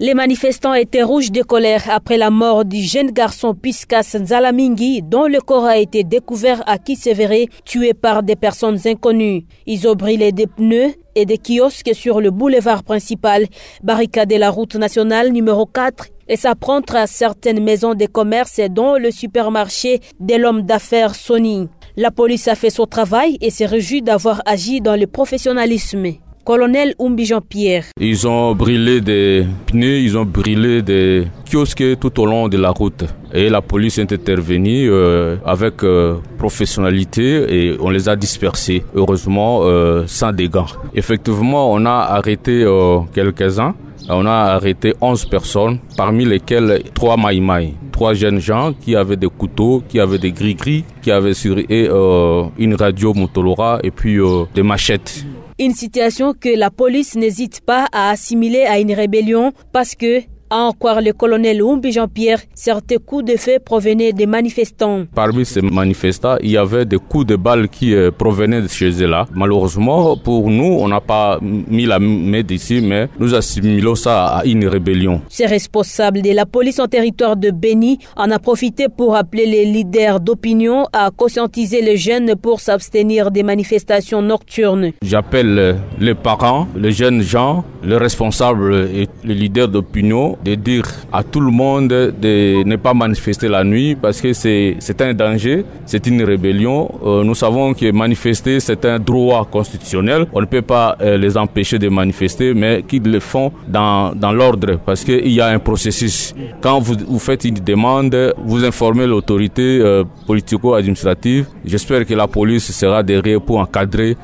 [0.00, 5.26] Les manifestants étaient rouges de colère après la mort du jeune garçon Piscas Nzalamingi, dont
[5.26, 9.44] le corps a été découvert à Kisevere, tué par des personnes inconnues.
[9.66, 13.46] Ils ont brûlé des pneus et des kiosques sur le boulevard principal,
[13.82, 19.10] barricadé la route nationale numéro 4 et s'apprendre à certaines maisons de commerce dont le
[19.10, 21.66] supermarché de l'homme d'affaires Sony.
[21.96, 26.12] La police a fait son travail et s'est réjouie d'avoir agi dans le professionnalisme.
[26.48, 27.84] Colonel Umbi Jean-Pierre.
[28.00, 32.70] Ils ont brûlé des pneus, ils ont brûlé des kiosques tout au long de la
[32.70, 33.04] route.
[33.34, 39.60] Et la police est intervenue euh, avec euh, professionnalité et on les a dispersés, heureusement
[39.64, 40.72] euh, sans dégâts.
[40.94, 42.64] Effectivement, on a arrêté
[43.12, 43.74] quelques-uns.
[44.08, 49.28] On a arrêté 11 personnes, parmi lesquelles trois maïmaï, trois jeunes gens qui avaient des
[49.28, 54.16] couteaux, qui avaient des gris-gris, qui avaient sur eux une radio Motorola et puis
[54.54, 55.26] des machettes.
[55.60, 60.56] Une situation que la police n'hésite pas à assimiler à une rébellion parce que à
[60.58, 65.04] en croire le colonel Oumbi Jean-Pierre, certains coups de feu provenaient des manifestants.
[65.14, 68.90] Parmi ces manifestants, il y avait des coups de balles qui euh, provenaient de chez
[69.02, 69.26] eux là.
[69.34, 74.44] Malheureusement, pour nous, on n'a pas mis la main d'ici, mais nous assimilons ça à
[74.44, 75.20] une rébellion.
[75.28, 79.64] Ces responsables de la police en territoire de Béni en a profité pour appeler les
[79.64, 84.92] leaders d'opinion à conscientiser les jeunes pour s'abstenir des manifestations nocturnes.
[85.02, 91.22] J'appelle les parents, les jeunes gens, les responsables et les leaders d'opinion de dire à
[91.22, 96.06] tout le monde de ne pas manifester la nuit parce que c'est un danger, c'est
[96.06, 96.90] une rébellion.
[97.04, 100.26] Euh, nous savons que manifester, c'est un droit constitutionnel.
[100.32, 104.32] On ne peut pas euh, les empêcher de manifester, mais qu'ils le font dans, dans
[104.32, 106.34] l'ordre parce qu'il y a un processus.
[106.60, 111.46] Quand vous, vous faites une demande, vous informez l'autorité euh, politico-administrative.
[111.64, 114.16] J'espère que la police sera derrière pour encadrer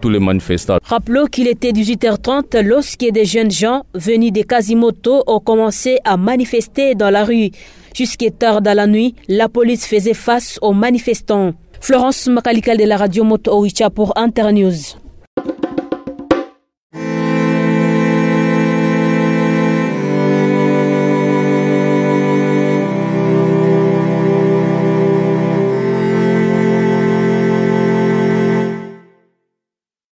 [0.00, 0.78] tous les manifestants.
[0.92, 6.94] Rappelons qu'il était 18h30 lorsque des jeunes gens venus de Quasimoto ont commencé à manifester
[6.94, 7.48] dans la rue.
[7.96, 11.54] Jusqu'à tard dans la nuit, la police faisait face aux manifestants.
[11.80, 14.98] Florence Makalikal de la radio Moto Oicha pour Internews.